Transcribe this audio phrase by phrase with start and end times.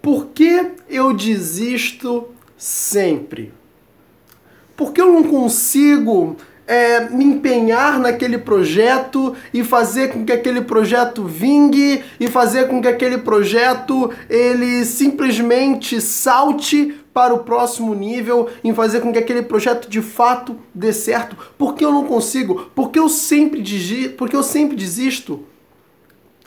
[0.00, 3.52] Por que eu desisto sempre?
[4.76, 6.36] Por que eu não consigo
[6.68, 12.82] é, me empenhar naquele projeto e fazer com que aquele projeto vingue e fazer com
[12.82, 19.42] que aquele projeto ele simplesmente salte para o próximo nível, em fazer com que aquele
[19.42, 21.36] projeto de fato dê certo.
[21.56, 22.70] Por que eu não consigo?
[22.74, 25.42] Porque eu sempre digi, porque eu sempre desisto.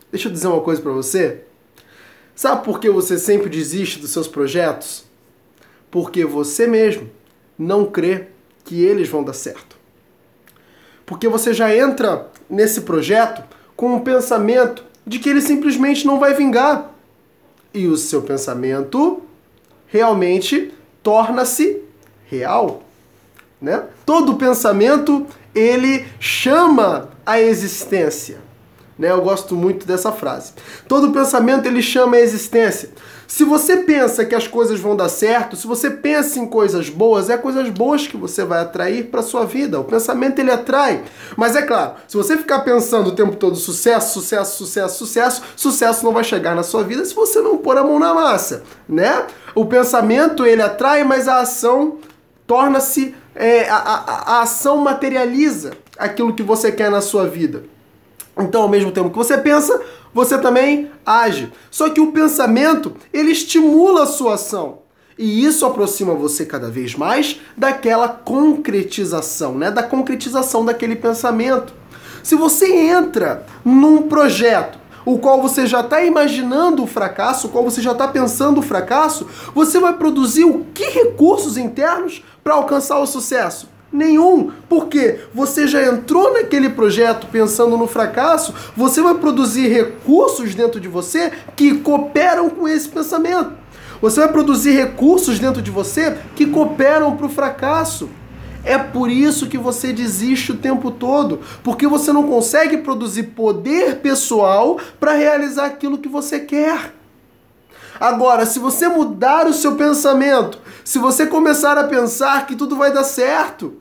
[0.09, 1.41] Deixa eu dizer uma coisa para você.
[2.41, 5.03] Sabe por que você sempre desiste dos seus projetos?
[5.91, 7.07] Porque você mesmo
[7.55, 8.29] não crê
[8.65, 9.77] que eles vão dar certo.
[11.05, 13.43] Porque você já entra nesse projeto
[13.75, 16.91] com um pensamento de que ele simplesmente não vai vingar.
[17.71, 19.21] E o seu pensamento
[19.85, 20.73] realmente
[21.03, 21.83] torna-se
[22.25, 22.81] real,
[23.61, 23.83] né?
[24.03, 28.39] Todo pensamento ele chama a existência.
[29.01, 29.09] Né?
[29.09, 30.53] Eu gosto muito dessa frase.
[30.87, 32.91] Todo pensamento ele chama a existência.
[33.27, 37.27] Se você pensa que as coisas vão dar certo, se você pensa em coisas boas,
[37.27, 39.79] é coisas boas que você vai atrair para sua vida.
[39.79, 41.03] O pensamento ele atrai.
[41.35, 46.05] Mas é claro, se você ficar pensando o tempo todo sucesso, sucesso, sucesso, sucesso, sucesso
[46.05, 49.25] não vai chegar na sua vida se você não pôr a mão na massa, né?
[49.55, 51.97] O pensamento ele atrai, mas a ação
[52.45, 57.63] torna-se é, a, a, a ação materializa aquilo que você quer na sua vida.
[58.37, 59.81] Então, ao mesmo tempo que você pensa,
[60.13, 61.51] você também age.
[61.69, 64.79] Só que o pensamento, ele estimula a sua ação.
[65.17, 69.69] E isso aproxima você cada vez mais daquela concretização, né?
[69.69, 71.73] Da concretização daquele pensamento.
[72.23, 77.63] Se você entra num projeto o qual você já está imaginando o fracasso, o qual
[77.63, 82.99] você já está pensando o fracasso, você vai produzir o que recursos internos para alcançar
[82.99, 83.67] o sucesso?
[83.91, 84.51] Nenhum.
[84.69, 90.87] Porque você já entrou naquele projeto pensando no fracasso, você vai produzir recursos dentro de
[90.87, 93.51] você que cooperam com esse pensamento.
[94.01, 98.09] Você vai produzir recursos dentro de você que cooperam para o fracasso.
[98.63, 103.97] É por isso que você desiste o tempo todo, porque você não consegue produzir poder
[103.97, 106.93] pessoal para realizar aquilo que você quer.
[107.99, 112.91] Agora, se você mudar o seu pensamento, se você começar a pensar que tudo vai
[112.91, 113.80] dar certo,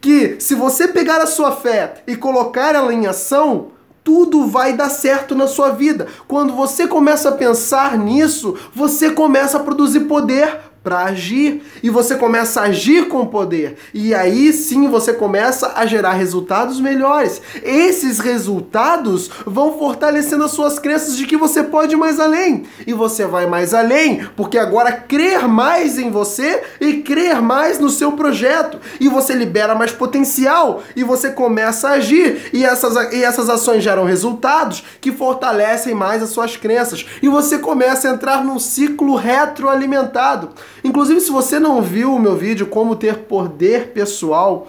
[0.00, 3.68] que se você pegar a sua fé e colocar ela em ação,
[4.08, 6.06] tudo vai dar certo na sua vida.
[6.26, 12.16] Quando você começa a pensar nisso, você começa a produzir poder para agir e você
[12.16, 13.76] começa a agir com poder.
[13.92, 17.42] E aí sim você começa a gerar resultados melhores.
[17.62, 22.64] Esses resultados vão fortalecendo as suas crenças de que você pode ir mais além.
[22.86, 27.90] E você vai mais além porque agora crer mais em você e crer mais no
[27.90, 28.78] seu projeto.
[29.00, 32.50] E você libera mais potencial e você começa a agir.
[32.52, 37.04] E essas, e essas ações geram resultados que fortalecem mais as suas crenças.
[37.22, 40.50] E você começa a entrar num ciclo retroalimentado.
[40.82, 44.68] Inclusive, se você não viu o meu vídeo Como Ter Poder Pessoal,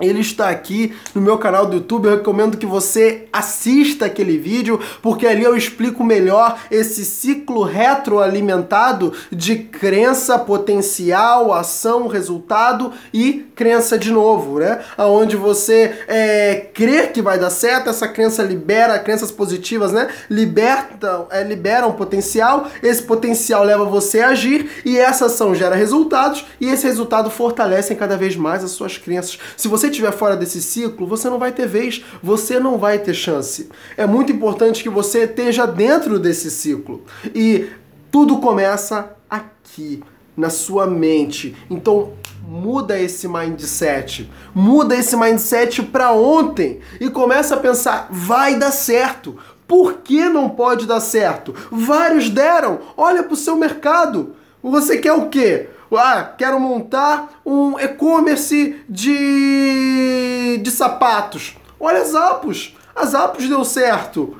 [0.00, 2.06] ele está aqui no meu canal do YouTube.
[2.06, 9.12] Eu recomendo que você assista aquele vídeo, porque ali eu explico melhor esse ciclo retroalimentado
[9.30, 14.80] de crença, potencial, ação, resultado e crença de novo, né?
[14.96, 20.08] Onde você é, crê que vai dar certo, essa crença libera, crenças positivas, né?
[20.30, 26.46] Libertam, é, liberam potencial, esse potencial leva você a agir e essa ação gera resultados
[26.60, 29.38] e esse resultado fortalece cada vez mais as suas crenças.
[29.56, 33.14] Se você estiver fora desse ciclo, você não vai ter vez, você não vai ter
[33.14, 33.68] chance.
[33.96, 37.04] É muito importante que você esteja dentro desse ciclo.
[37.34, 37.68] E
[38.10, 40.02] tudo começa aqui,
[40.36, 41.54] na sua mente.
[41.68, 42.12] Então,
[42.46, 44.30] muda esse mindset.
[44.54, 49.36] Muda esse mindset para ontem e começa a pensar, vai dar certo.
[49.68, 51.54] Por que não pode dar certo?
[51.70, 52.80] Vários deram.
[52.96, 54.34] Olha para o seu mercado.
[54.62, 55.68] Você quer o quê?
[55.96, 61.56] Ah, quero montar um e-commerce de, de sapatos.
[61.78, 62.76] Olha as Apos.
[62.94, 64.36] As Apos deu certo.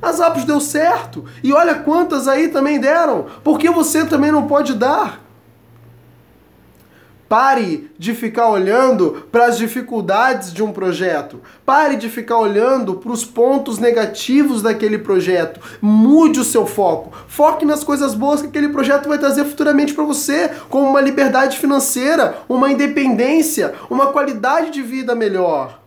[0.00, 1.24] As Apos deu certo.
[1.42, 3.26] E olha quantas aí também deram.
[3.42, 5.20] Por que você também não pode dar?
[7.30, 11.40] Pare de ficar olhando para as dificuldades de um projeto.
[11.64, 15.60] Pare de ficar olhando para os pontos negativos daquele projeto.
[15.80, 17.16] Mude o seu foco.
[17.28, 21.56] Foque nas coisas boas que aquele projeto vai trazer futuramente para você, como uma liberdade
[21.56, 25.80] financeira, uma independência, uma qualidade de vida melhor.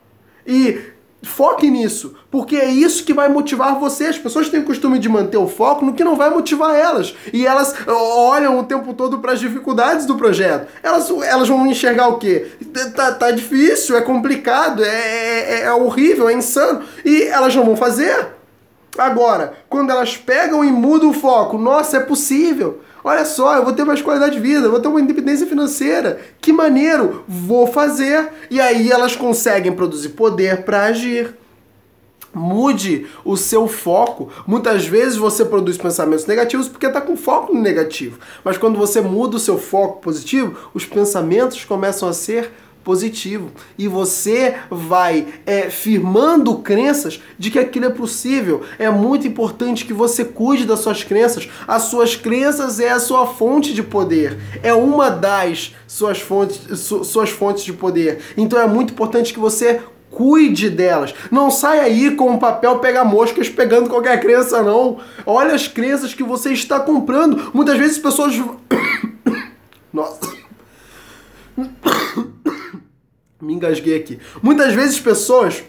[0.48, 0.93] E
[1.24, 4.08] Foque nisso, porque é isso que vai motivar você.
[4.08, 7.16] As pessoas têm o costume de manter o foco no que não vai motivar elas.
[7.32, 10.68] E elas olham o tempo todo para as dificuldades do projeto.
[10.84, 12.52] Elas, elas vão enxergar o quê?
[12.94, 16.84] Tá, tá difícil, é complicado, é, é, é horrível, é insano.
[17.06, 18.34] E elas não vão fazer.
[18.98, 22.82] Agora, quando elas pegam e mudam o foco, nossa, é possível.
[23.04, 26.22] Olha só, eu vou ter mais qualidade de vida, vou ter uma independência financeira.
[26.40, 28.30] Que maneiro, vou fazer.
[28.50, 31.36] E aí elas conseguem produzir poder para agir.
[32.34, 34.32] Mude o seu foco.
[34.48, 38.18] Muitas vezes você produz pensamentos negativos porque está com foco no negativo.
[38.44, 42.52] Mas quando você muda o seu foco positivo, os pensamentos começam a ser
[42.84, 48.62] positivo e você vai é, firmando crenças de que aquilo é possível.
[48.78, 51.48] É muito importante que você cuide das suas crenças.
[51.68, 57.04] As suas crenças é a sua fonte de poder, é uma das suas fontes, su,
[57.04, 58.20] suas fontes de poder.
[58.38, 61.14] Então é muito importante que você cuide delas.
[61.32, 65.00] Não sai aí com um papel pega moscas pegando qualquer crença não.
[65.26, 67.52] Olha as crenças que você está comprando.
[67.54, 68.34] Muitas vezes pessoas
[69.92, 70.44] Nossa
[73.44, 74.20] me engasguei aqui.
[74.42, 75.64] Muitas vezes pessoas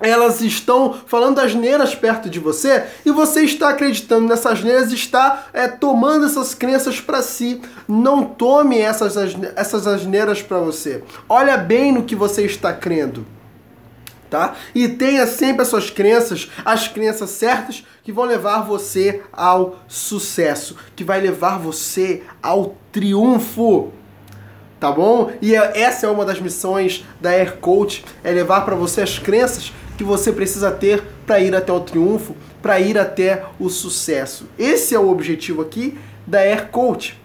[0.00, 5.68] elas estão falando asneiras perto de você e você está acreditando nessas asneiras está é,
[5.68, 7.62] tomando essas crenças para si.
[7.86, 9.14] Não tome essas,
[9.54, 11.04] essas asneiras para você.
[11.28, 13.24] Olha bem no que você está crendo.
[14.28, 14.56] Tá?
[14.74, 20.74] E tenha sempre as suas crenças, as crenças certas que vão levar você ao sucesso,
[20.96, 23.92] que vai levar você ao triunfo
[24.82, 25.30] tá bom?
[25.40, 29.16] E é, essa é uma das missões da Air Coach, é levar para você as
[29.16, 34.48] crenças que você precisa ter para ir até o triunfo, para ir até o sucesso.
[34.58, 35.96] Esse é o objetivo aqui
[36.26, 37.16] da Air Coach.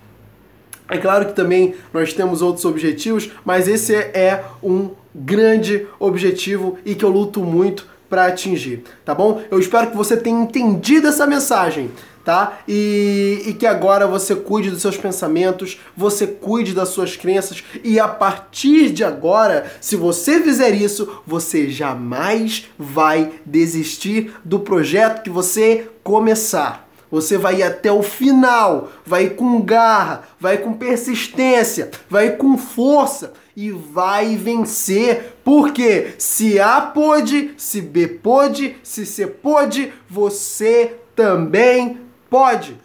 [0.87, 6.93] É claro que também nós temos outros objetivos, mas esse é um grande objetivo e
[6.93, 9.41] que eu luto muito para atingir, tá bom?
[9.49, 11.89] Eu espero que você tenha entendido essa mensagem
[12.27, 12.59] tá?
[12.67, 18.01] E, e que agora você cuide dos seus pensamentos, você cuide das suas crenças e
[18.01, 25.29] a partir de agora, se você fizer isso, você jamais vai desistir do projeto que
[25.29, 26.85] você começar.
[27.09, 33.31] Você vai ir até o final, vai com garra, vai com persistência, vai com força
[33.55, 35.37] e vai vencer.
[35.45, 42.77] Porque se A pôde, se B pôde, se C pôde, você também Pode,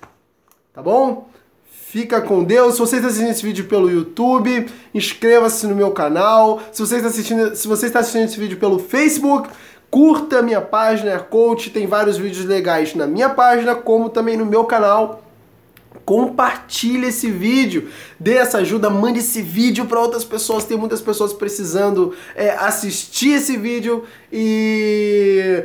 [0.73, 1.29] tá bom?
[1.65, 2.75] Fica com Deus.
[2.75, 6.61] Se você está assistindo esse vídeo pelo YouTube, inscreva-se no meu canal.
[6.73, 9.50] Se você está assistindo, se você está assistindo esse vídeo pelo Facebook,
[9.91, 11.71] curta a minha página Coach.
[11.71, 15.23] Tem vários vídeos legais na minha página, como também no meu canal
[16.05, 17.89] compartilhe esse vídeo,
[18.19, 20.65] dê essa ajuda, mande esse vídeo para outras pessoas.
[20.65, 25.65] Tem muitas pessoas precisando é, assistir esse vídeo e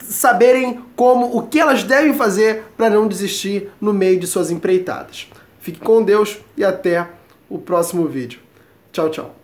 [0.00, 5.28] saberem como o que elas devem fazer para não desistir no meio de suas empreitadas.
[5.60, 7.08] Fique com Deus e até
[7.48, 8.40] o próximo vídeo.
[8.92, 9.43] Tchau, tchau.